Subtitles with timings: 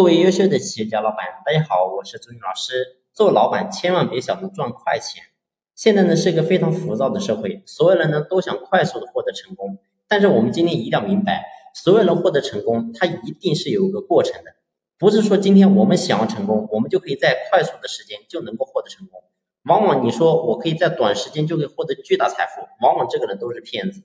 [0.00, 3.02] 各位优秀的企业家老板，大家好，我是朱军老师。
[3.12, 5.22] 做老板千万别想着赚快钱。
[5.74, 9.76] 现在呢是一个非常浮躁的社会，所有人呢都想快速的获得成功。
[10.08, 11.44] 但是我们今天一定要明白，
[11.74, 14.54] 所有人获得成功，它一定是有一个过程的，
[14.98, 19.22] 不是说今天我们想要成功，我们就可以在快速的时间就能够获得成功。
[19.64, 24.00] 往往你说我可以在短时间就可以获得巨大财富，往往这个人都是骗子。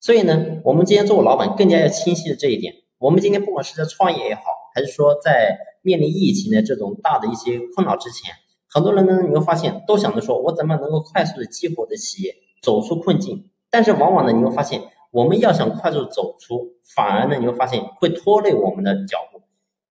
[0.00, 2.82] 所以呢，我们今天做老板更加要清晰的这一点。
[2.98, 4.42] 我们今天不管是在创业也好，
[4.76, 8.34] 还是说在面临疫情的这种大的一些困扰之前，
[8.68, 13.48] 很多人呢你会发现都想着说我怎么能够快速的激活我的企业，走出困境。
[13.70, 19.40] 但是往往呢你会发现，我们要想快速走出，反而呢你会发现会拖累我们的脚步。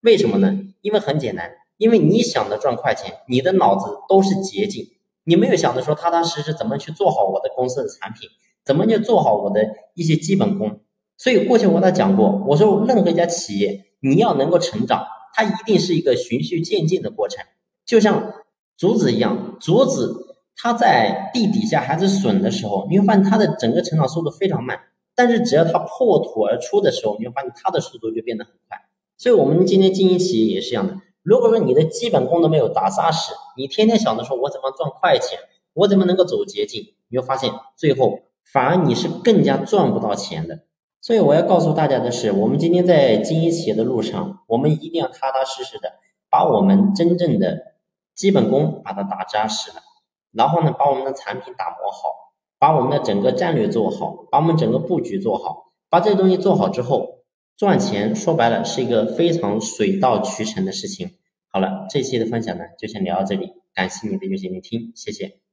[0.02, 0.55] 为什么呢？
[0.81, 4.86] 因为很简单，因为你想着赚快钱，你的脑子都是捷径，
[5.23, 8.30] 你没有想着说踏踏实实怎么去做好我的公司的产品。
[8.63, 9.61] 怎么去做好我的
[9.94, 10.80] 一些基本功？
[11.17, 17.44] 所以过去我跟他讲过，我说任何一家企业你要能够成长，它一定是一个循序渐进的过程，
[17.86, 18.34] 就像
[18.78, 24.80] 竹子一样，竹子它在地底下还是笋的时候，你会发现它的整个成长速度非常慢，
[25.16, 28.78] 但是只要它破土而出的时候，你会发现它的速度就变得很快。
[29.17, 35.40] 所以我们今天经营企业也是一样的，如果说你的基本功都没有打扎实，你天天想着说我怎么赚快钱，
[35.73, 38.19] 我怎么能够走捷径，你会发现最后。
[38.53, 40.59] 反而你是更加赚不到钱的，
[41.06, 46.00] 所以我要告诉大家的是，我们今天在经营企业的路上，我们一定要踏踏实实的
[46.31, 47.75] 把我们真正的
[48.16, 49.84] 基本功把它打扎实了，
[50.31, 57.19] 然后呢，把我们的产品打磨好，把我们的整个战略做好，把我们整个布局做好，把这些东西做好之后，
[57.56, 61.12] 赚钱说白了是一个非常水到渠成的事情。
[61.52, 65.44] 好了，这期的分享呢就先聊到这里，感谢你的用心聆听，谢谢。